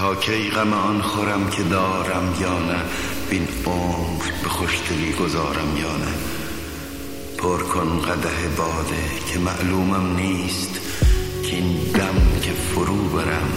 [0.00, 2.78] تا کی غم آن خورم که دارم یا نه
[3.30, 6.12] بین عمر به خوشدلی گذارم یا نه.
[7.38, 9.02] پر کن قده باده
[9.32, 10.80] که معلومم نیست
[11.42, 13.50] که این دم که فرو برم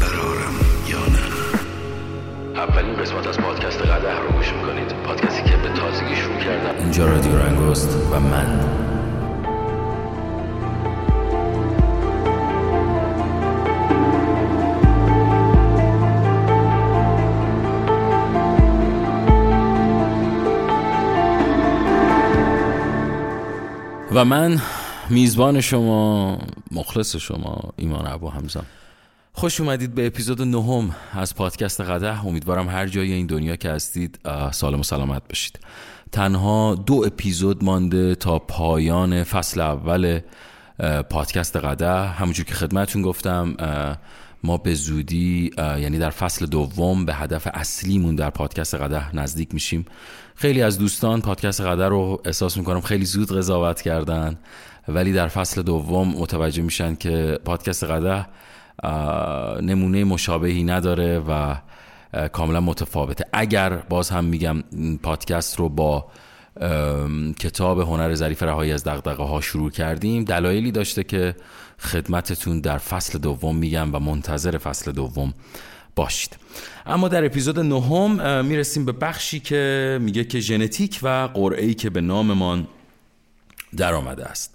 [0.00, 0.54] برارم
[0.88, 1.24] یا نه.
[2.60, 4.92] اولین قسمت از پادکست قده رو گوش می‌کنید.
[5.06, 6.78] پادکستی که به تازگی شروع کردم.
[6.78, 8.79] اینجا رادیو رنگست و من.
[24.24, 24.60] من
[25.10, 26.38] میزبان شما
[26.70, 28.64] مخلص شما ایمان ابو همزم
[29.32, 34.20] خوش اومدید به اپیزود نهم از پادکست قده امیدوارم هر جای این دنیا که هستید
[34.52, 35.60] سالم و سلامت باشید
[36.12, 40.20] تنها دو اپیزود مانده تا پایان فصل اول
[41.10, 43.56] پادکست قده همونجور که خدمتون گفتم
[44.44, 49.84] ما به زودی یعنی در فصل دوم به هدف اصلیمون در پادکست قده نزدیک میشیم.
[50.34, 54.38] خیلی از دوستان پادکست قدر رو احساس می‌کنم خیلی زود قضاوت کردن
[54.88, 58.26] ولی در فصل دوم متوجه میشن که پادکست قدر
[59.62, 61.54] نمونه مشابهی نداره و
[62.32, 63.24] کاملا متفاوته.
[63.32, 64.62] اگر باز هم میگم
[65.02, 66.06] پادکست رو با
[67.38, 71.34] کتاب هنر ظریف رهایی از دغدغه ها شروع کردیم دلایلی داشته که
[71.80, 75.34] خدمتتون در فصل دوم میگم و منتظر فصل دوم
[75.96, 76.36] باشید.
[76.86, 82.00] اما در اپیزود نهم می‌رسیم به بخشی که میگه که ژنتیک و قرعه که به
[82.00, 82.66] ناممان
[83.76, 84.54] در آمده است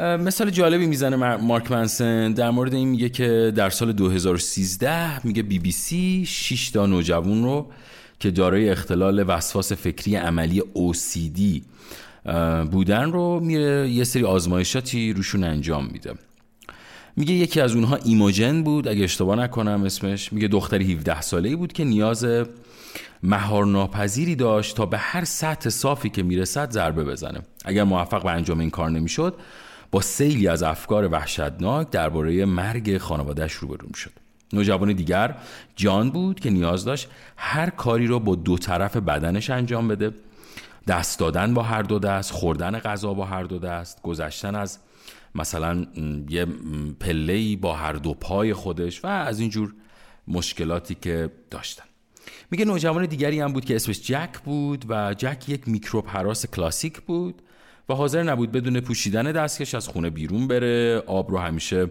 [0.00, 2.32] مثال جالبی می‌زنه مارک منسن.
[2.32, 7.44] در مورد این میگه که در سال 2013 میگه بی بی سی 6 تا نوجوان
[7.44, 7.70] رو
[8.20, 11.62] که دارای اختلال وسواس فکری عملی OCD
[12.70, 16.14] بودن رو میره یه سری آزمایشاتی روشون انجام میده.
[17.16, 20.32] میگه یکی از اونها ایموجن بود اگه اشتباه نکنم اسمش.
[20.32, 22.26] میگه دختری 17 ساله بود که نیاز
[23.22, 27.40] مهار ناپذیری داشت تا به هر سطح صافی که می‌رسد ضربه بزنه.
[27.64, 29.34] اگر موفق به انجام این کار نمی‌شد
[29.90, 34.12] با سیلی از افکار وحشتناک درباره مرگ خانوادهش روبرو شد
[34.52, 35.34] نوجوان دیگر
[35.76, 40.10] جان بود که نیاز داشت هر کاری رو با دو طرف بدنش انجام بده.
[40.86, 44.78] دست دادن با هر دو دست خوردن غذا با هر دو دست گذشتن از
[45.34, 45.86] مثلا
[46.28, 46.46] یه
[47.00, 49.74] پلهی با هر دو پای خودش و از اینجور
[50.28, 51.84] مشکلاتی که داشتن.
[52.50, 57.00] میگه نوجوان دیگری هم بود که اسمش جک بود و جک یک میکروب حراس کلاسیک
[57.00, 57.42] بود
[57.88, 61.02] و حاضر نبود بدون پوشیدن دستکش از خونه بیرون بره.
[61.06, 61.90] آب رو همیشه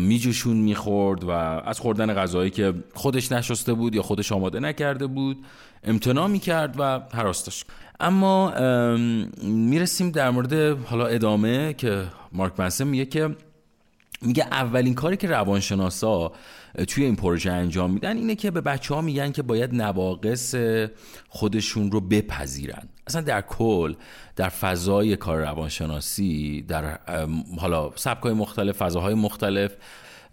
[0.00, 5.44] میجوشون می‌خورد و از خوردن غذایی که خودش نشسته بود یا خودش آماده نکرده بود
[5.84, 7.66] امتناع می‌کرد و حراس داشت.
[8.00, 8.50] اما
[9.42, 13.36] می‌رسیم در مورد حالا ادامه که مارک منسن میگه که
[14.22, 16.32] میگه اولین کاری که روانشناسا
[16.88, 20.54] توی این پروژه انجام میدن اینه که به بچه ها میگن که باید نواقص
[21.28, 22.88] خودشون رو بپذیرن.
[23.06, 23.94] اصلا در کل
[24.36, 26.98] در فضای کار روانشناسی در
[27.58, 29.72] حالا سبکای مختلف فضاهای مختلف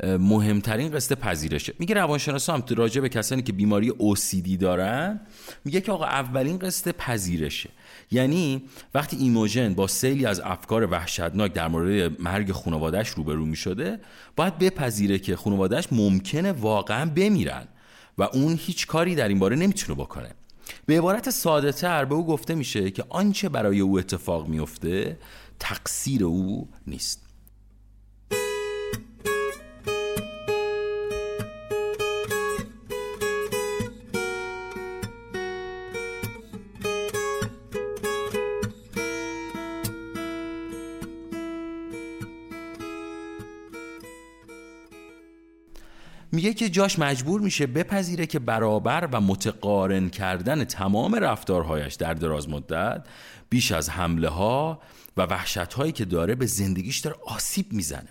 [0.03, 1.73] مهمترین قصد پذیرشه.
[1.79, 5.19] میگه روانشناس هم راجع به کسانی که بیماری OCD دارن
[5.65, 7.69] میگه که آقا اولین قصد پذیرشه.
[8.11, 8.63] یعنی
[8.93, 13.99] وقتی ایموژن با سیلی از افکار وحشتناک در مورد مرگ خانوادهش روبرو می‌شده
[14.35, 17.67] باید بپذیره که خانوادهش ممکنه واقعا بمیرن
[18.17, 20.29] و اون هیچ کاری در این باره نمی‌تونه بکنه.
[20.85, 25.17] به عبارت ساده تر به او گفته میشه که آنچه برای او اتفاق میفته
[25.59, 27.30] تقصیر او نیست.
[46.31, 52.49] میگه که جاش مجبور میشه بپذیره که برابر و متقارن کردن تمام رفتارهایش در دراز
[52.49, 53.05] مدت
[53.49, 54.81] بیش از حمله ها
[55.17, 58.09] و وحشت هایی که داره به زندگیش داره آسیب می‌زنه.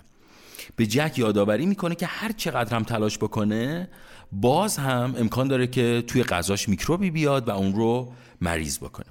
[0.77, 3.89] به جک یادآوری می‌کنه که هر چقدر هم تلاش بکنه
[4.33, 9.07] باز هم امکان داره که توی غذاش میکروبی بیاد و اون رو مریض بکنه.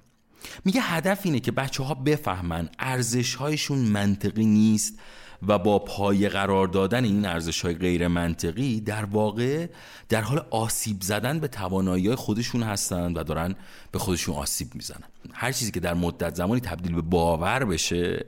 [0.65, 4.99] میگه هدف اینه که بچه ها بفهمن ارزش هایشون منطقی نیست
[5.47, 9.67] و با پایه قرار دادن این ارزش های غیر منطقی در واقع
[10.09, 13.55] در حال آسیب زدن به توانایی خودشون هستند و دارن
[13.91, 15.07] به خودشون آسیب می‌زنن.
[15.33, 18.25] هر چیزی که در مدت زمانی تبدیل به باور بشه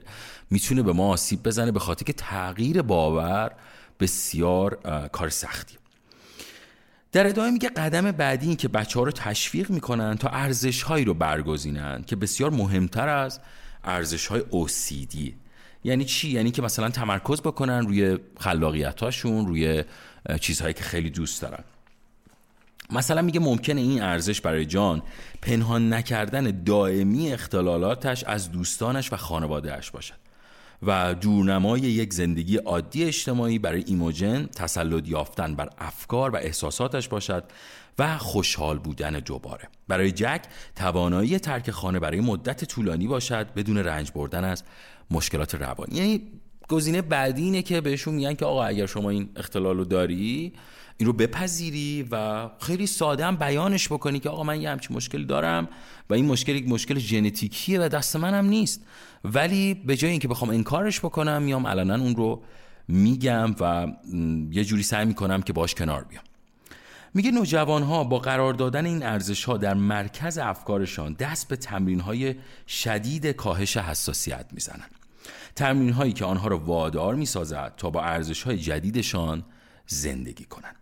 [0.50, 3.52] می‌تونه به ما آسیب بزنه به خاطر که تغییر باور
[4.00, 4.78] بسیار
[5.12, 5.76] کار سختی.
[7.12, 11.04] در ادامه میگه قدم بعدی این که بچه ها رو تشویق می‌کنن تا ارزش هایی
[11.04, 13.40] رو برگزینن که بسیار مهمتر از
[13.84, 15.41] ارزش های OCD
[15.84, 19.84] یعنی چی؟ یعنی که مثلا تمرکز بکنن روی خلاقیتاشون روی
[20.40, 21.64] چیزهایی که خیلی دوست دارن.
[22.90, 25.02] مثلا میگه ممکنه این ارزش برای جان
[25.42, 30.22] پنهان نکردن دائمی اختلالاتش از دوستانش و خانوادهش باشد
[30.82, 37.44] و دورنمای یک زندگی عادی اجتماعی برای ایموجن تسلط یافتن بر افکار و احساساتش باشد
[37.98, 39.68] و خوشحال بودن دوباره.
[39.88, 40.42] برای جک
[40.76, 44.62] توانایی ترک خانه برای مدت طولانی باشد بدون رنج بردن از
[45.12, 45.96] مشکلات روانی.
[45.96, 46.22] یعنی
[46.68, 50.52] گزینه بعدی اینه که بهشون میگن که آقا اگر شما این اختلال رو داری
[50.96, 55.24] این رو بپذیری و خیلی ساده هم بیانش بکنی که آقا من یه همچین مشکلی
[55.24, 55.68] دارم
[56.10, 58.82] و این مشکل یک مشکل ژنتیکیه و دست منم نیست.
[59.24, 62.42] ولی به جای اینکه بخوام انکارش بکنم میام علنا اون رو
[62.88, 63.86] میگم و
[64.50, 66.24] یه جوری سعی می‌کنم که باش کنار بیام.
[67.14, 72.00] میگه نوجوان ها با قرار دادن این ارزش ها در مرکز افکارشان دست به تمرین
[72.00, 72.34] های
[72.66, 74.86] شدید کاهش حساسیت می‌زنن.
[75.56, 79.44] تمرین هایی که آنها را وادار می‌سازد تا با ارزش های جدیدشان
[79.86, 80.76] زندگی کنند.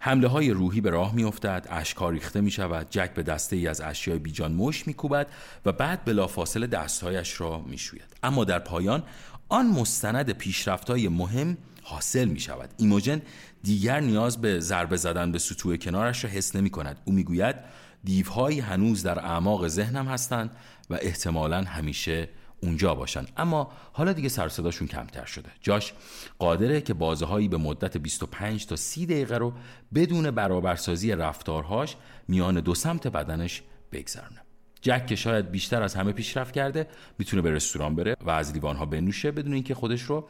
[0.00, 3.80] حمله های روحی به راه میافتد اشکار ریخته می شود جک به دسته ای از
[3.80, 5.26] اشیای بیجان مش می کوبد
[5.66, 8.16] و بعد بلافاصله دستهایش را می شوید.
[8.22, 9.02] اما در پایان
[9.48, 13.22] آن مستند پیشرفت های مهم حاصل می شود ایموجن
[13.62, 17.56] دیگر نیاز به ضربه زدن به سطوح کنارش را حس نمی کند او می‌گوید
[18.04, 20.56] دیوهایی هنوز در اعماق ذهنم هستند
[20.90, 22.28] و احتمالا همیشه
[22.62, 23.26] اونجا باشن.
[23.36, 25.48] اما حالا دیگه سر صداشون کمتر شده.
[25.60, 25.92] جاش
[26.38, 29.52] قادره که بازه هایی به مدت 25 تا 30 دقیقه رو
[29.94, 31.96] بدون برابرسازی رفتارهاش
[32.28, 33.62] میان دو سمت بدنش
[33.92, 34.42] بگذرونه.
[34.82, 36.86] جک که شاید بیشتر از همه پیشرفت کرده
[37.18, 40.28] می‌تونه به رستوران بره و از لیوان ها بنوشه بدون اینکه خودش رو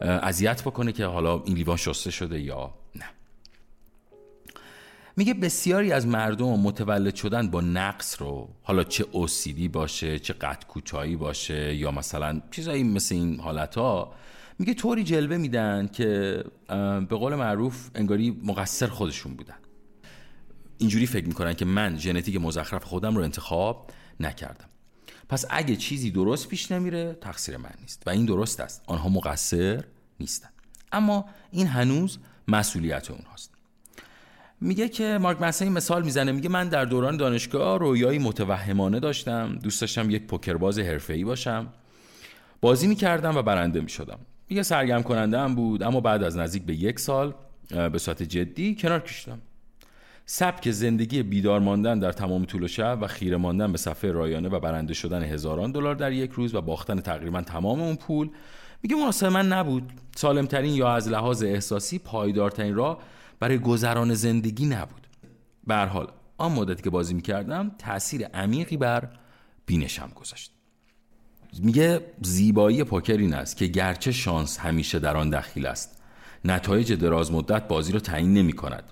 [0.00, 3.04] اذیت بکنه که حالا این لیوان شسته شده یا نه.
[5.18, 8.48] میگه بسیاری از مردم متولد شدن با نقص رو.
[8.62, 14.14] حالا چه اوسیدی باشه چه قد کوتاهی باشه یا مثلا چیزایی مثل این حالت ها
[14.58, 16.44] میگه طوری جلوه میدن که
[17.08, 19.56] به قول معروف انگاری مقصر خودشون بودن.
[20.78, 23.90] اینجوری فکر می‌کنن که من ژنتیک مزخرف خودم رو انتخاب
[24.20, 24.68] نکردم.
[25.28, 28.02] پس اگه چیزی درست پیش نمیره تقصیر من نیست.
[28.06, 28.82] و این درست است.
[28.86, 29.84] آنها مقصر
[30.20, 30.48] نیستن.
[30.92, 33.55] اما این هنوز مسئولیت اونهاست.
[34.60, 39.80] میگه که مارک مسایی مثال می‌زنه میگه من در دوران دانشگاه رویایی متوهمانه داشتم دوست
[39.80, 41.66] داشتم یک پوکرباز حرفه‌ای باشم.
[42.60, 44.18] بازی می‌کردم و برنده می‌شدم.
[44.48, 47.34] میگه سرگرم کننده هم بود اما بعد از نزدیک به یک سال
[47.92, 49.38] به صورت جدی کنار کشیدم.
[50.26, 54.48] سبک زندگی بیدار ماندن در تمام طول و شب و خیره ماندن به صفحه رایانه
[54.48, 58.30] و برنده شدن هزاران دلار در یک روز و باختن تقریبا تمام اون پول.
[58.82, 59.92] میگه مناسب من نبود.
[60.16, 62.98] سالمترین یا از لحاظ احساسی پایدارترین راه
[63.40, 65.06] برای گذران زندگی نبود.
[65.66, 69.08] به حال آن مدتی که بازی می‌کردم تاثیر عمیقی بر
[69.66, 70.52] بینشم گذاشت.
[71.58, 76.02] میگه زیبایی پوکر این است که گرچه شانس همیشه در آن دخیل است
[76.44, 78.82] نتایج دراز مدت بازی را تعیین نمی کند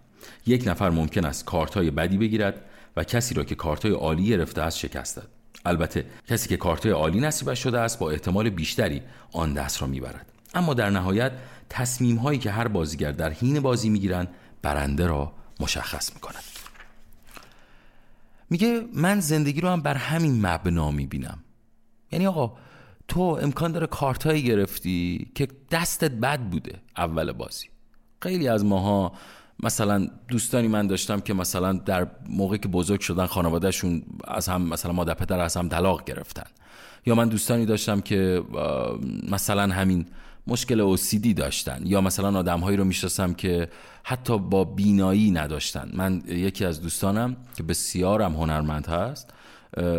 [0.46, 2.64] یک نفر ممکن است کارت های بدی بگیرد
[2.96, 5.28] و کسی را که کارت های عالی گرفته است شکستد
[5.64, 9.02] البته کسی که کارت های عالی نصیبش شده است با احتمال بیشتری
[9.32, 10.32] آن دست را می‌برد.
[10.54, 11.32] اما در نهایت
[11.70, 14.28] تصمیم هایی که هر بازیگر در حین بازی می‌گیرند
[14.62, 16.44] برنده را مشخص می‌کنند
[18.50, 21.38] میگه من زندگی رو هم بر همین مبنا می‌بینم.
[22.12, 22.56] یعنی آقا
[23.08, 27.66] تو امکان داره کارتایی گرفتی که دستت بد بوده اول بازی.
[28.22, 29.12] خیلی از ماها
[29.62, 34.92] مثلا دوستانی من داشتم که مثلا در موقعی که بزرگ شدن خانوادهشون از هم مثلا
[34.92, 36.46] مادر پدر از هم طلاق گرفتن.
[37.06, 38.42] یا من دوستانی داشتم که
[39.30, 40.06] مثلا همین
[40.46, 41.82] مشکل اوسیدی داشتن.
[41.84, 43.68] یا مثلا آدمهایی رو می‌شناسم که
[44.02, 45.90] حتی با بینایی نداشتن.
[45.94, 49.30] من یکی از دوستانم که بسیارم هنرمند هست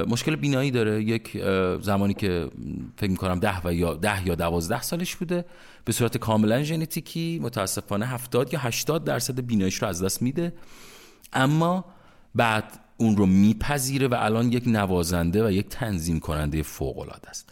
[0.08, 1.04] مشکل بینایی داره.
[1.04, 1.38] یک
[1.82, 2.50] زمانی که
[2.98, 5.46] فکر می‌کنم ده و یا ده یا دوازده سالش بوده
[5.86, 10.54] به صورت کاملا ژنتیکی متاسفانه هفتاد یا هشتاد درصد بیناییش رو از دست میده.
[11.34, 11.86] اما
[12.36, 17.50] بعد اون رو میپذیره و الان یک نوازنده و یک تنظیم کننده فوق العاده است.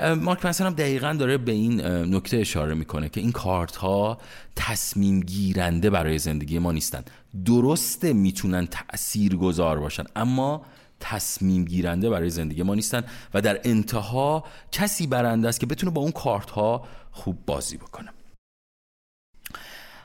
[0.00, 4.18] مارک پنسن هم دقیقا داره به این نکته اشاره می‌کنه که این کارت ها
[4.56, 7.04] تصمیم گیرنده برای زندگی ما نیستن.
[7.44, 10.62] درسته می‌تونن تأثیر گذار باشن اما
[11.00, 13.04] تصمیم گیرنده برای زندگی ما نیستن
[13.34, 18.08] و در انتها کسی برنده است که بتونه با اون کارت ها خوب بازی بکنه.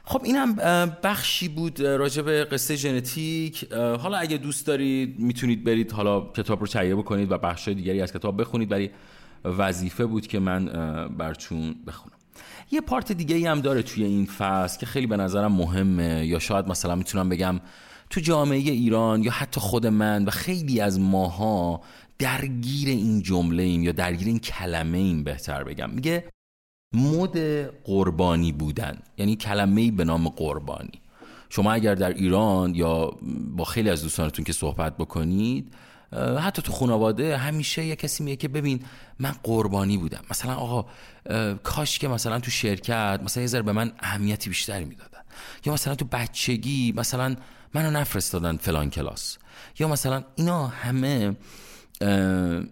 [0.04, 0.56] خب این هم
[1.04, 3.74] بخشی بود راجع به قصه ژنتیک.
[3.74, 8.14] حالا اگه دوست دارید می‌تونید برید حالا کتاب رو تهیه بکنید و بخش دیگری از
[8.14, 8.92] کتاب بخونید ولی
[9.58, 10.66] وظیفه بود که من
[11.18, 12.16] برچون بخونم.
[12.72, 16.40] یه پارت دیگه ای هم داره توی این فصل که خیلی به نظرم مهمه یا
[16.40, 17.60] شاید مثلا می‌تونم بگم
[18.10, 21.82] تو جامعه ایران یا حتی خود من و خیلی از ماها
[22.20, 25.90] درگیر این جمله ایم یا درگیر این کلمه ایم بهتر بگم.
[25.90, 26.24] میگه
[26.94, 27.38] مد
[27.84, 31.02] قربانی بودن یعنی کلمه به نام قربانی.
[31.50, 33.12] شما اگر در ایران یا
[33.56, 35.74] با خیلی از دوستانتون که صحبت بکنید
[36.40, 38.80] حتی تو خانواده همیشه یه کسی میگه که ببین
[39.20, 40.22] من قربانی بودم.
[40.30, 40.86] مثلا آقا
[41.64, 45.20] کاش که مثلا تو شرکت مثلا یه ذره به من اهمیتی بیشتری می‌دادن.
[45.66, 47.36] یا مثلا تو بچگی مثلا
[47.74, 49.38] منو نفرستادن فلان کلاس.
[49.80, 51.36] یا مثلا اینا همه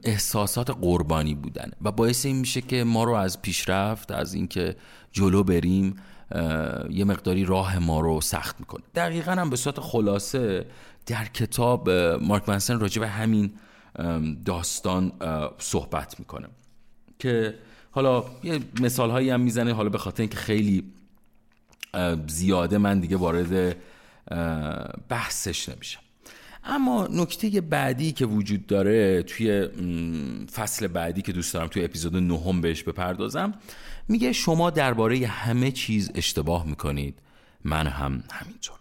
[0.04, 4.76] احساسات قربانی بودن و باعث این میشه که ما رو از پیشرفت از اینکه
[5.12, 5.96] جلو بریم
[6.90, 8.84] یه مقداری راه ما رو سخت می‌کنه.
[8.96, 10.66] دقیقا هم به صورت خلاصه
[11.06, 11.90] در کتاب
[12.22, 13.54] مارک منسن راجع به همین
[14.46, 15.12] داستان
[15.58, 16.48] صحبت می‌کنه.
[17.20, 17.56] که
[17.92, 20.84] حالا یه مثال هایی هم می‌زنه حالا به خاطر اینکه خیلی
[22.28, 23.76] زیاده من دیگه وارد
[25.10, 26.00] بحثش نمیشم.
[26.64, 29.68] اما نکته بعدی که وجود داره توی
[30.54, 33.54] فصل بعدی که دوست دارم توی اپیزود نهم بهش بپردازم
[34.08, 37.20] میگه شما درباره همه چیز اشتباه می‌کنید.
[37.64, 38.76] من هم همینطور.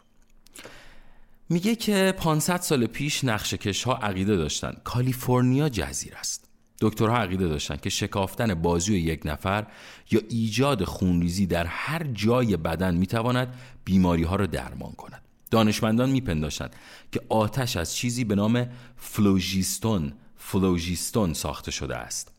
[1.52, 4.76] میگه که 500 سال پیش نقشکش ها عقیده داشتن.
[4.84, 6.48] کالیفرنیا جزیره است.
[6.80, 9.66] دکترها عقیده داشتن که شکافتن بازی یک نفر
[10.10, 13.54] یا ایجاد خونریزی در هر جای بدن می‌تواند
[13.84, 15.22] بیماری ها را درمان کند.
[15.50, 16.76] دانشمندان میپنداشتند
[17.12, 18.66] که آتش از چیزی به نام
[18.96, 22.32] فلوژیستون فلوژیستون ساخته شده است.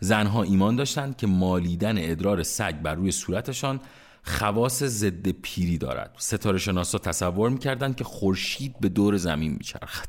[0.00, 3.80] زنها ایمان داشتند که مالیدن ادرار سگ بر روی صورتشان
[4.24, 6.14] خواص ضد پیری دارد.
[6.18, 10.08] ستاره شناسا تصور می‌کردند که خورشید به دور زمین میچرخد.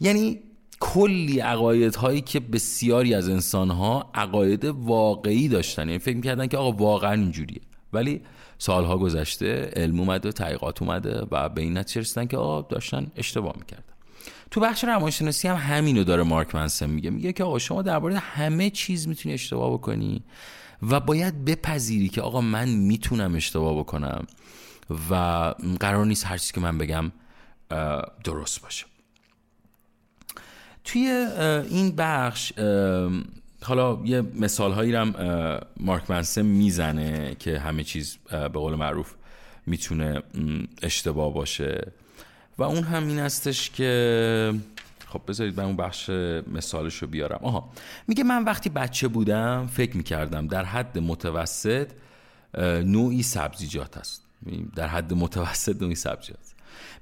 [0.00, 0.40] یعنی
[0.80, 5.88] کلی عقاید هایی که بسیاری از انسان ها عقاید واقعی داشتن.
[5.88, 7.60] یعنی فکر می‌کردن که آقا واقعا اینجوریه.
[7.92, 8.20] ولی
[8.58, 13.54] سالها گذشته علم اومده تحقیقات اومده و به این نتیجه رسیدن که آقا داشتن اشتباه
[13.58, 13.95] می‌کردن.
[14.50, 17.10] تو بخش روانشناسی هم همینو داره مارک منسن میگه.
[17.10, 20.22] میگه که آقا شما درباره همه چیز می‌تونی اشتباه بکنی
[20.82, 24.26] و باید بپذیری که آقا من می‌تونم اشتباه بکنم
[25.10, 25.14] و
[25.80, 27.12] قرار نیست هر چیزی که من بگم
[28.24, 28.86] درست باشه.
[30.84, 31.06] توی
[31.70, 32.52] این بخش
[33.62, 35.14] حالا یه مثال هایی هم
[35.80, 39.14] مارک منسن می‌زنه که همه چیز به قول معروف
[39.66, 40.22] می‌تونه
[40.82, 41.92] اشتباه باشه.
[42.58, 44.54] و اون هم این هستش که
[45.06, 46.10] خب بذارید به اون بخش
[46.52, 47.40] مثالش رو بیارم.
[47.42, 47.70] آها
[48.08, 51.90] میگه من وقتی بچه بودم فکر می‌کردم در حد متوسط
[52.84, 54.22] نوعی سبزیجات هست.
[54.76, 56.38] در حد متوسط نوعی سبزیجات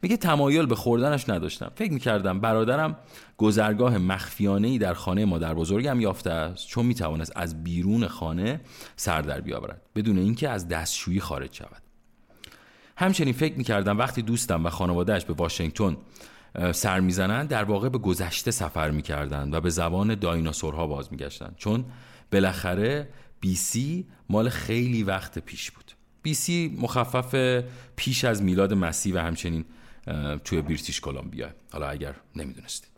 [0.02, 1.72] میگه تمایل به خوردنش نداشتم.
[1.74, 2.96] فکر می‌کردم برادرم
[3.36, 8.60] گذرگاه مخفیانه ای در خانه مادر بزرگم یافته است چون می‌توانست از بیرون خانه
[8.96, 11.83] سر در بیاورد بدون اینکه از دستشویی خارج شود.
[12.96, 15.96] همچنین فکر می‌کردم وقتی دوستم و خانوادهش به واشنگتن
[16.72, 21.84] سر می‌زنند در واقع به گذشته سفر می‌کردند و به زبان دایناسورها باز میگشتند چون
[22.32, 23.08] بالاخره
[23.56, 25.92] سی مال خیلی وقت پیش بود.
[26.34, 27.62] سی مخفف
[27.96, 29.64] پیش از میلاد مسیح و همچنین
[30.44, 31.48] توی بریتیش کلمبیا.
[31.72, 32.90] حالا اگر نمی‌دونستید.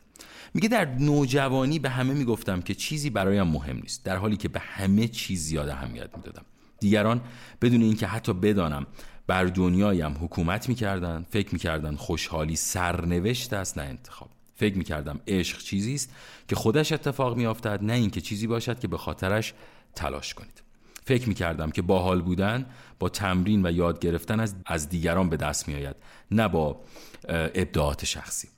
[0.54, 4.04] میگه در نوجوانی به همه می‌گفتم که چیزی برایم مهم نیست.
[4.04, 6.44] در حالی که به همه چیز زیاده اهمیت می‌دادم.
[6.80, 7.20] دیگران
[7.62, 8.86] بدون اینکه حتی بدانم
[9.26, 14.30] بر دنیایم حکومت می‌کردن فکر می‌کردن خوشحالی سرنوشت است نه انتخاب.
[14.54, 16.12] فکر می‌کردم عشق چیزی است
[16.48, 19.54] که خودش اتفاق میافتد نه اینکه چیزی باشد که به خاطرش
[19.94, 20.62] تلاش کنید.
[21.04, 22.66] فکر می‌کردم که باحال بودن
[22.98, 25.96] با تمرین و یاد گرفتن از, از دیگران به دست میآید
[26.30, 26.80] نه با
[27.28, 28.48] ابداعات شخصی.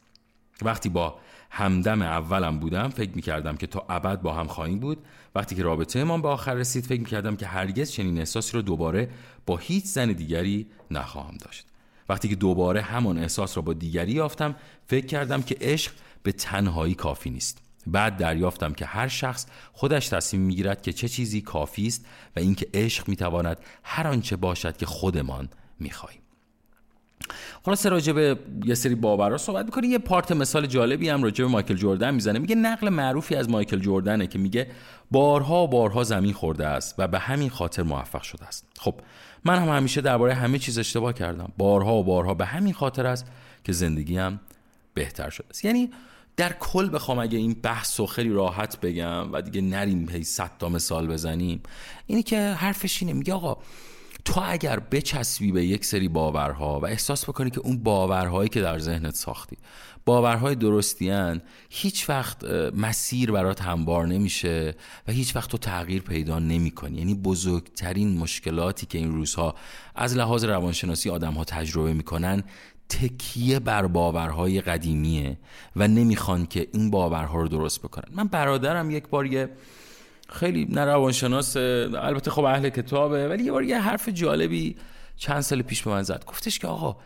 [0.62, 1.18] وقتی با
[1.50, 4.98] همدم اولم بودم فکر می‌کردم که تا ابد با هم خواهیم بود.
[5.34, 9.10] وقتی که رابطه ما به آخر رسید فکر می‌کردم که هرگز چنین احساسی رو دوباره
[9.46, 11.66] با هیچ زن دیگری نخواهم داشت.
[12.08, 16.94] وقتی که دوباره همان احساس را با دیگری یافتم فکر کردم که عشق به تنهایی
[16.94, 17.62] کافی نیست.
[17.86, 22.68] بعد دریافتم که هر شخص خودش تصمیم می‌گیرد که چه چیزی کافی است و اینکه
[22.74, 25.48] عشق می‌تواند هر آنچه باشد که خودمان
[25.80, 26.20] می‌خواهیم.
[27.64, 31.50] خلاص راجع به یه سری باورها صحبت می‌کنه یه پارت مثال جالبی هم راجع به
[31.50, 32.38] مایکل جردن می‌زنه.
[32.38, 34.70] میگه نقل معروفی از مایکل جردنه که میگه
[35.10, 38.66] بارها بارها زمین خورده است و به همین خاطر موفق شده است.
[38.78, 38.94] خب
[39.44, 41.52] من هم همیشه درباره همه چیز اشتباه کردم.
[41.58, 43.26] بارها و بارها به همین خاطر است
[43.64, 44.40] که زندگیم
[44.94, 45.64] بهتر شده است.
[45.64, 45.90] یعنی
[46.36, 50.68] در کل بخوام اگه این بحث خیلی راحت بگم و دیگه نریم هی صد تا
[50.68, 51.62] مثال بزنیم
[52.06, 53.12] اینی که حرفش اینه.
[53.12, 53.56] میگه آقا
[54.28, 58.78] تو اگر بچسبی به یک سری باورها و احساس بکنی که اون باورهایی که در
[58.78, 59.56] ذهنت ساختی
[60.04, 62.44] باورهای درستیان هیچ وقت
[62.76, 64.74] مسیر برات همبار نمیشه
[65.08, 66.98] و هیچ وقت تو تغییر پیدا نمی‌کنی.
[66.98, 69.54] یعنی بزرگترین مشکلاتی که این روزها
[69.94, 72.42] از لحاظ روانشناسی آدم ها تجربه می‌کنن
[72.88, 75.38] تکیه بر باورهای قدیمیه
[75.76, 78.14] و نمی‌خوان که این باورها رو درست بکنن.
[78.14, 79.50] من برادرم یک بار یه
[80.28, 84.76] خیلی نه روانشناس البته خب اهل کتابه ولی یه بار یه حرف جالبی
[85.16, 86.24] چند سال پیش به من زد.
[86.26, 86.96] گفتش که آقا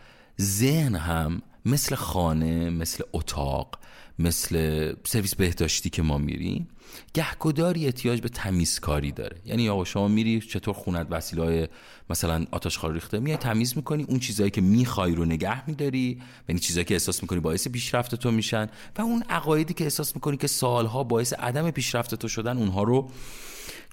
[0.41, 3.79] ذهن هم مثل خانه مثل اتاق
[4.19, 6.67] مثل سرویس بهداشتی که ما میریم
[7.13, 9.37] گهگداری احتیاج به تمیزکاری داره.
[9.45, 11.69] یعنی آقا شما میری چطور خونت وسیله
[12.09, 16.85] مثلا آتش ریخته؟ میای تمیز می‌کنی اون چیزایی که می‌خوای رو نگه میداری یعنی چیزایی
[16.85, 21.03] که احساس می‌کنی باعث پیشرفت تو میشن و اون عقایدی که احساس می‌کنی که سالها
[21.03, 23.11] باعث عدم پیشرفت تو شدن اونها رو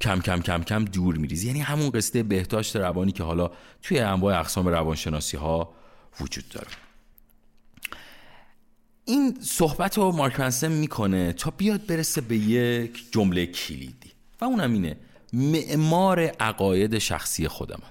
[0.01, 1.47] کم کم کم کم دور میریزی.
[1.47, 3.51] یعنی همون قصه بهداشت روانی که حالا
[3.83, 5.75] توی انواع اقسام روانشناسی ها
[6.21, 6.69] وجود داره.
[9.11, 14.11] این صحبت رو مارک منسن می‌کنه تا بیاد برسه به یک جمله کلیدی.
[14.41, 14.97] و اونم اینه
[15.33, 17.83] معمار عقاید شخصی خودم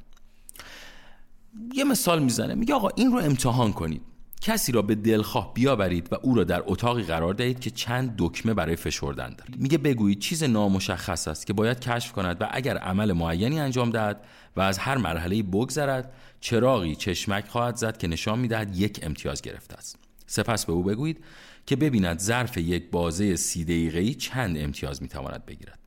[1.73, 4.01] یه مثال می‌زنه میگه آقا این رو امتحان کنید.
[4.41, 8.53] کسی را به دلخواه بیاورید و او را در اتاقی قرار دهید که چند دکمه
[8.53, 9.55] برای فشردن دارد.
[9.57, 14.23] میگه بگویید چیز نامشخص است که باید کشف کند و اگر عمل معینی انجام دهد
[14.55, 19.75] و از هر مرحله بگذرد چراغی چشمک خواهد زد که نشان می‌دهد یک امتیاز گرفته
[19.75, 20.08] است.
[20.29, 21.23] سپس به او بگویید
[21.65, 25.79] که ببیند ظرف یک بازه سی دقیقه‌ای چند امتیاز می‌تواند بگیرد.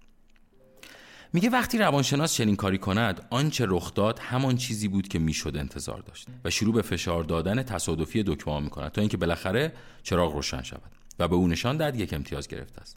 [1.32, 6.00] میگه وقتی روانشناس چنین کاری کند آنچه رخ داد همان چیزی بود که می‌شد انتظار
[6.00, 9.72] داشت و شروع به فشار دادن تصادفی دکمه می‌کند تا اینکه بالاخره
[10.02, 12.96] چراغ روشن شود و به او نشان داد یک امتیاز گرفته است.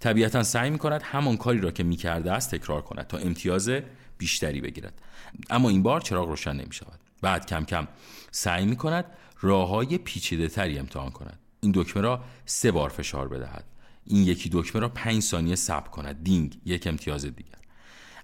[0.00, 3.70] طبیعتا سعی می‌کند همان کاری را که می‌کرده است تکرار کند تا امتیاز
[4.18, 5.02] بیشتری بگیرد.
[5.50, 7.88] اما این بار چراغ روشن نمی شود بعد کم کم
[8.30, 9.04] سعی می کند
[9.40, 11.38] راه های پیچیده تری امتحان کند.
[11.60, 13.64] این دکمه را سه بار فشار بدهد.
[14.04, 16.24] این یکی دکمه را پنج ثانیه صبر کند.
[16.24, 17.50] دینگ یک امتیاز دیگر.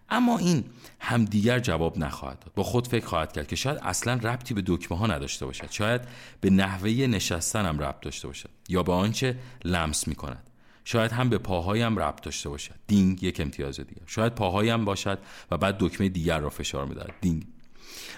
[0.09, 0.65] اما این
[1.01, 2.55] هم دیگر جواب نخواهد داد.
[2.55, 5.71] با خود فکر خواهد کرد که شاید اصلا ربطی به دکمه ها نداشته باشد.
[5.71, 6.01] شاید
[6.41, 10.51] به نحوه نشستن هم ربط داشته باشد یا به آنچه لمس می کند
[10.85, 12.75] شاید هم به پاهایم ربط داشته باشد.
[12.87, 14.03] دینگ یک امتیاز دیگر.
[14.07, 15.19] شاید پاهایم باشد
[15.51, 17.15] و بعد دکمه دیگر را فشار می‌دهد.
[17.21, 17.47] دینگ.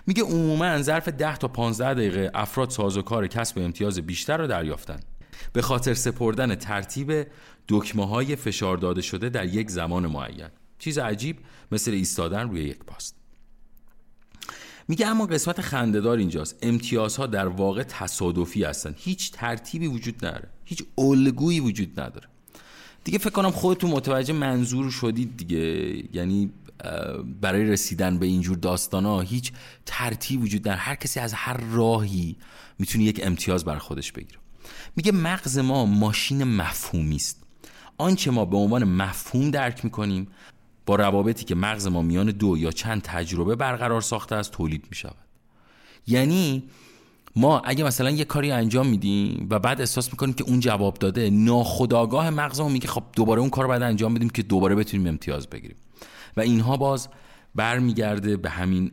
[0.06, 5.00] میگه عموما ظرف 10 تا 15 دقیقه افراد سازوکار کسب امتیاز بیشتر را دریافتن.
[5.52, 7.26] به خاطر سپردن ترتیب
[7.68, 10.48] دکمه های فشار داده شده در یک زمان معین.
[10.78, 11.38] چیز عجیب
[11.72, 13.14] مثل ایستادن روی یک پاست.
[14.88, 16.58] میگه اما قسمت خندهدار اینجاست.
[16.62, 18.94] امتیازها در واقع تصادفی هستن.
[18.98, 20.48] هیچ ترتیبی وجود نداره.
[20.64, 22.28] هیچ الگویی وجود نداره.
[23.04, 26.04] دیگه فکر کنم خودتون متوجه منظور شدید دیگه.
[26.12, 26.50] یعنی
[27.40, 29.52] برای رسیدن به اینجور داستان ها هیچ
[29.86, 32.36] ترتیب وجود در هر کسی از هر راهی
[32.78, 34.38] می‌تونه یک امتیاز بر خودش بگیره.
[34.96, 37.42] میگه مغز ما ماشین مفهومی است.
[37.98, 40.28] آنچه ما به عنوان مفهوم درک می‌کنیم
[40.86, 45.26] با روابطی که مغز ما میان دو یا چند تجربه برقرار ساخته است تولید می‌شود.
[46.06, 46.62] یعنی
[47.36, 51.30] ما اگه مثلا یه کاری انجام میدیم و بعد احساس می‌کنیم که اون جواب داده
[51.30, 55.46] ناخداگاه مغزمون میگه خب دوباره اون کار رو بعد انجام بدیم که دوباره بتونیم امتیاز
[55.46, 55.76] بگیریم.
[56.38, 57.08] و اینها باز
[57.54, 58.90] برمیگرده به همین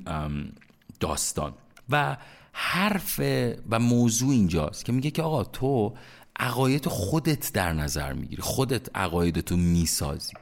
[0.99, 1.53] داستان.
[1.89, 2.17] و
[2.51, 3.19] حرف
[3.69, 5.93] و موضوع اینجاست که میگه که آقا تو
[6.39, 10.33] عقاید خودت در نظر می‌گیری خودت عقایدتو می‌سازی.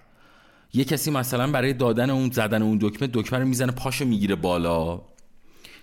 [0.74, 5.02] یه کسی مثلا برای دادن اون زدن اون دکمه دکمه رو می‌زنه پاشو می‌گیره بالا.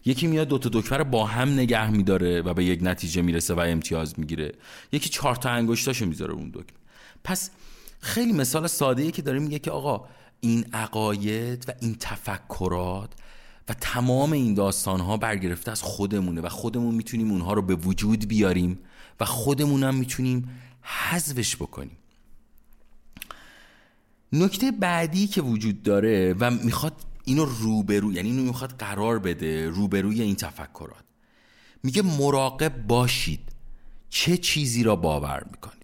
[0.04, 3.54] یکی میاد دو تا دکمه رو با هم نگه میداره و به یک نتیجه می‌رسه
[3.54, 4.52] و امتیاز می‌گیره.
[4.92, 6.78] یکی چهار تا انگشتاشو می‌ذاره اون دکمه.
[7.24, 7.50] پس
[8.00, 10.04] خیلی مثال ساده ای که داره میگه که آقا
[10.40, 13.12] این عقاید و این تفکرات
[13.68, 18.28] و تمام این داستان ها برگرفته از خودمونه و خودمون می‌تونیم اونها رو به وجود
[18.28, 18.78] بیاریم
[19.20, 20.50] و خودمون هم می‌تونیم
[20.82, 21.96] حذفش بکنیم.
[24.32, 30.22] نکته بعدی که وجود داره و می‌خواد اینو روبرو یعنی اینو می‌خواد قرار بده روبروی
[30.22, 31.04] این تفکرات.
[31.82, 33.40] میگه مراقب باشید.
[34.10, 35.79] چه چیزی را باور می‌کنید؟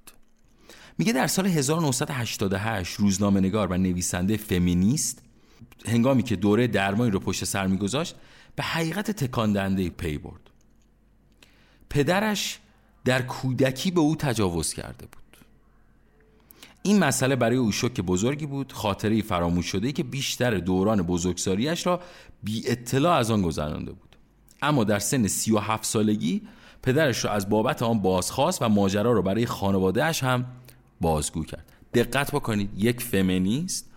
[0.99, 5.23] میگه در سال 1988 روزنامه نگار و نویسنده فمینیست
[5.87, 8.15] هنگامی که دوره درمانی رو پشت سر میگذاشت
[8.57, 10.41] به حقیقت تکاندنده پی برد.
[11.91, 12.59] پدرش
[13.05, 15.23] در کودکی به او تجاوز کرده بود.
[16.83, 21.87] این مسئله برای او شک بزرگی بود خاطره فراموش شده ای که بیشتر دوران بزرگسالیش
[21.87, 22.01] را
[22.43, 24.17] بی اطلاع از آن گذرانده بود.
[24.63, 26.43] اما در سن 37 سالگی
[26.83, 30.47] پدرش را از بابت آن بازخواست و ماجرا را برای خانوادهش هم
[31.01, 31.73] بازگو کرد.
[31.95, 33.91] دقت بکنید یک فمینیست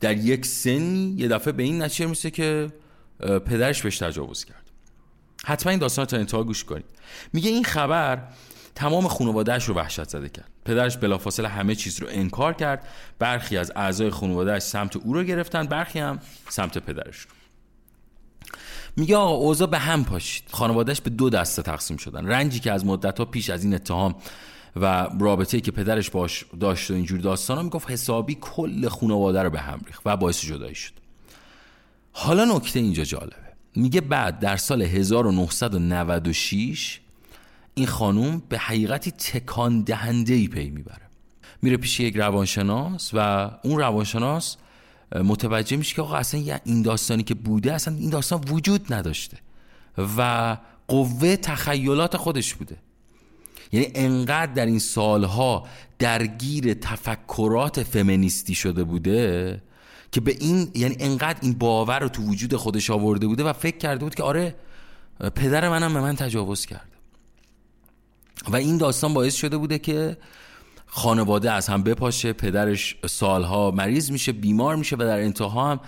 [0.00, 2.72] در یک سنی یه دفعه به این نتیجه میسه که
[3.20, 4.62] پدرش بهش تجاوز کرد.
[5.44, 6.84] حتما این داستان تا انتها گوش کنید.
[7.32, 8.28] میگه این خبر
[8.74, 10.50] تمام خانوادهش رو وحشت زده کرد.
[10.64, 12.88] پدرش بلافاصله همه چیز رو انکار کرد.
[13.18, 16.18] برخی از اعضای خانوادهش سمت او رو گرفتن برخی هم
[16.48, 17.30] سمت پدرش رو.
[18.96, 20.44] میگه آقا اوضاع به هم پاشید.
[20.50, 22.26] خانوادهش به دو دسته تقسیم شدن.
[22.26, 24.14] رنجی که از مدت ها پیش از این اتهام
[24.76, 29.60] و رابطه که پدرش باش داشت و اینجور داستانا می‌گفت حسابی کل خانواده رو به
[29.60, 30.92] هم ریخت و باعث جدایی شد.
[32.12, 33.36] حالا نکته اینجا جالبه.
[33.76, 37.00] میگه بعد در سال 1996
[37.74, 41.02] این خانوم به حقیقتی تکان دهنده ای پی می‌بره.
[41.62, 44.56] میره پیش یک روانشناس و اون روانشناس
[45.14, 49.38] متوجه میشه که آقا اصلا این داستانی که بوده اصلا این داستان وجود نداشته
[50.18, 50.56] و
[50.88, 52.76] قوه تخیلات خودش بوده.
[53.72, 55.66] یعنی انقدر در این سالها
[55.98, 59.62] درگیر تفکرات فمینیستی شده بوده
[60.12, 63.76] که به این یعنی انقدر این باور رو تو وجود خودش آورده بوده و فکر
[63.76, 64.54] کرده بود که آره
[65.34, 66.92] پدر منم به من تجاوز کرده.
[68.48, 70.16] و این داستان باعث شده بوده که
[70.86, 75.80] خانواده از هم بپاشه پدرش سالها مریض میشه بیمار میشه و در انتها هم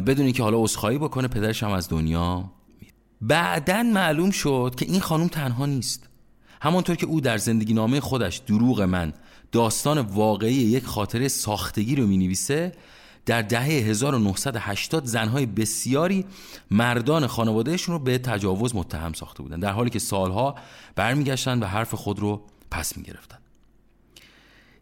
[0.00, 2.50] بدونی که حالا عذرخواهی بکنه پدرش هم از دنیا
[3.20, 6.07] بعدا معلوم شد که این خانم تنها نیست.
[6.62, 9.12] همانطور که او در زندگی نامه خودش دروغ من
[9.52, 12.72] داستان واقعی یک خاطره ساختگی رو می نویسه
[13.26, 16.24] در دهه 1980 زنهای بسیاری
[16.70, 20.54] مردان خانوادهشون رو به تجاوز متهم ساخته بودن در حالی که سالها
[20.96, 23.38] برمیگشتن و حرف خود رو پس می‌گرفتن.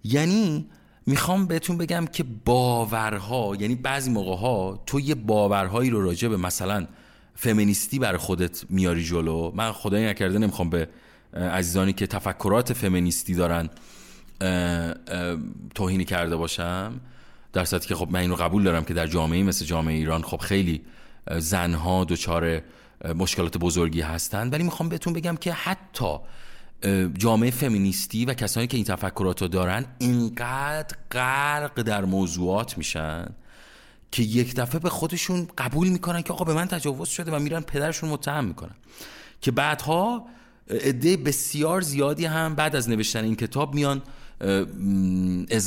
[0.04, 0.66] یعنی
[1.06, 6.36] می‌خوام بهتون بگم که باورها یعنی بعضی موقع ها تو یه باورهایی رو راجع به
[6.36, 6.86] مثلا
[7.34, 9.52] فمینیستی برای خودت میاری جلو.
[9.54, 10.88] من خدایی نکرده نمی‌خوام به
[11.37, 13.68] عزیزانی که تفکرات فمینیستی دارن
[15.75, 17.01] توهینی کرده باشم
[17.53, 20.83] در که خب من اینو قبول دارم که در جامعه مثل جامعه ایران خب خیلی
[21.38, 22.61] زنها دچار
[23.14, 26.18] مشکلات بزرگی هستند ولی می‌خوام بهتون بگم که حتی
[27.18, 33.27] جامعه فمینیستی و کسانی که این تفکرات رو دارن اینقدر غرق در موضوعات میشن
[34.12, 37.61] که یک دفعه به خودشون قبول می‌کنن که آقا به من تجاوز شده و میرن
[37.61, 38.75] پدرشون متهم می‌کنن.
[39.40, 40.27] که بعدها
[40.70, 44.02] عده بسیار زیادی هم بعد از نوشتن این کتاب میان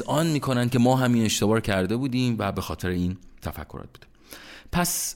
[0.05, 4.07] آن می‌کنن که ما همین اشتباه کرده بودیم و به خاطر این تفکرات بوده
[4.71, 5.15] پس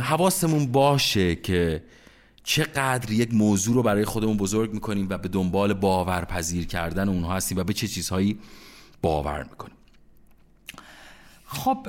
[0.00, 1.82] حواسمون باشه که
[2.44, 7.58] چقدر یک موضوع رو برای خودمون بزرگ می‌کنیم و به دنبال باورپذیر کردن اونها هستیم
[7.58, 8.38] و به چه چیزهایی
[9.02, 9.76] باور می‌کنیم.
[11.46, 11.88] خب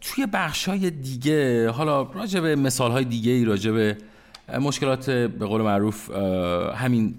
[0.00, 3.98] توی بخش های دیگه حالا راجع به مثال های دیگه ای راجع به
[4.48, 6.10] مشکلات به قول معروف
[6.74, 7.14] همین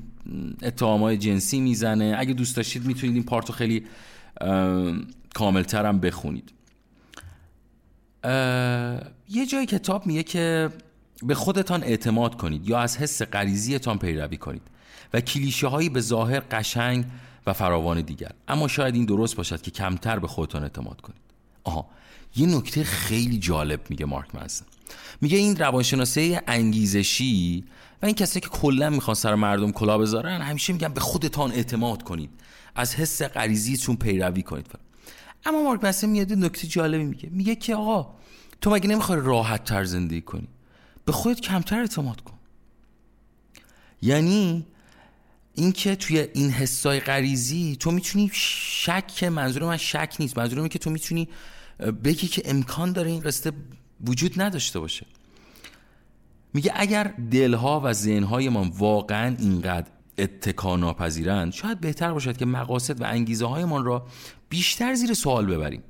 [0.63, 2.16] اتهام های جنسی می‌زنه.
[2.18, 3.86] اگه دوست داشتید می‌تونید این پارتو خیلی
[5.34, 6.52] کاملتر بخونید.
[9.30, 10.70] یه جای کتاب میگه که
[11.24, 14.62] به خودتان اعتماد کنید یا از حس غریزیتان پیروی کنید
[15.13, 17.06] و کلیشه هایی به ظاهر قشنگ
[17.48, 18.32] و فراوان دیگر.
[18.48, 21.22] اما شاید این درست باشد که کمتر به خودتان اعتماد کنید.
[21.63, 21.88] آها
[22.36, 24.66] یه نکته خیلی جالب میگه مارک منسن
[25.21, 27.65] میگه این روانشناسی انگیزشی
[28.02, 32.04] و این کسی که کلا می‌خوان سر مردم کلا بذارن همیشه میگن به خودتان اعتماد
[32.04, 32.30] کنید.
[32.76, 34.67] از حس غریزیتون پیروی کنید.
[35.45, 37.30] اما مارک منسن میاد نکته جالبی میگه.
[37.30, 38.15] میگه که آقا
[38.62, 40.47] تو مگه نمی‌خوای راحت تر زندگی کنی؟
[41.06, 42.34] به خودت کمتر اعتماد کن.
[44.02, 44.65] یعنی
[45.54, 50.38] اینکه توی این حسای غریزی تو می‌تونی شک منظور من شک نیست.
[50.38, 51.30] منظور که تو می‌تونی
[52.04, 53.52] بگی که امکان داره این قصه
[54.06, 55.06] وجود نداشته باشه.
[56.54, 63.02] میگه اگر دلها و ذهنهای ما واقعا اینقدر اتکا ناپذیرند شاید بهتر باشد که مقاصد
[63.02, 64.08] و انگیزه هایمان را
[64.50, 65.84] بیشتر زیر سوال ببریم.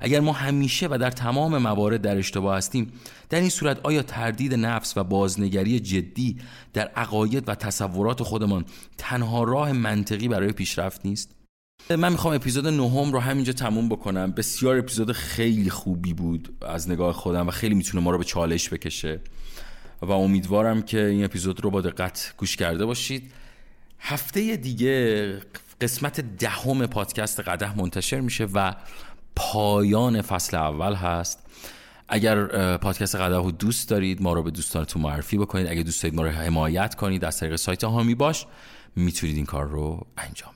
[0.00, 2.92] اگر ما همیشه و در تمام موارد در اشتباه هستیم
[3.30, 6.36] در این صورت آیا تردید نفس و بازنگری جدی
[6.72, 8.64] در عقاید و تصورات خودمان
[8.98, 11.30] تنها راه منطقی برای پیشرفت نیست؟
[11.90, 14.32] من می‌خوام اپیزود نهم رو همینجا تموم بکنم.
[14.32, 18.68] بسیار اپیزود خیلی خوبی بود از نگاه خودم و خیلی می‌تونه ما رو به چالش
[18.68, 19.20] بکشه.
[20.02, 23.32] و امیدوارم که این اپیزود رو با دقت گوش کرده باشید.
[23.98, 25.40] هفته دیگه
[25.80, 28.74] قسمت دهم پادکست قده منتشر میشه و
[29.36, 31.38] پایان فصل اول هست.
[32.08, 35.66] اگر پادکست قده دوست دارید ما رو به دوستانتون معرفی بکنید.
[35.66, 38.46] اگر دوست دارید ما رو حمایت کنید از طریق سایت هامی باش
[38.96, 40.53] می‌تونید این کار رو انجام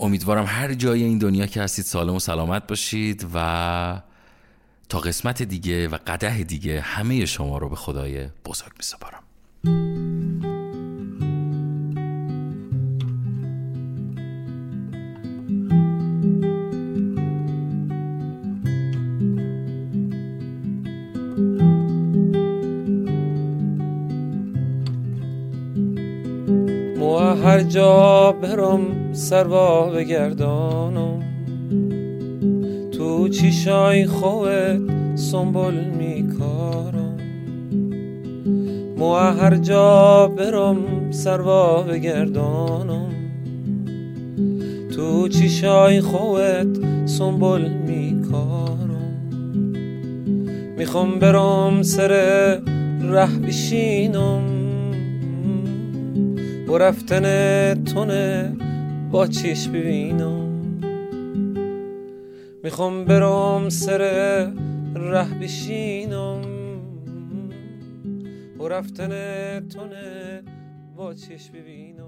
[0.00, 4.02] امیدوارم هر جای این دنیا که هستید سالم و سلامت باشید و
[4.88, 9.22] تا قسمت دیگه و قده دیگه همه شما رو به خدای بزرگ میسپارم.
[27.60, 31.22] هر جا برم سروا بگردانم
[32.92, 34.80] تو چیشای خوت
[35.14, 37.16] سنبول میکارم.
[38.96, 43.12] مو هر جا برم سروا بگردانم
[44.96, 49.30] تو چیشای خوت سنبول میکارم.
[50.78, 52.08] می‌خوام برام سر
[53.02, 54.49] ره بشینم.
[56.70, 58.56] با رفتن تونه
[59.10, 60.50] با چیش ببینم
[62.62, 63.98] می‌خوام برام سر
[64.94, 66.42] ره بشینم.
[68.58, 69.08] و رفتن
[69.68, 70.42] تونه
[70.96, 71.99] با چیش ببینم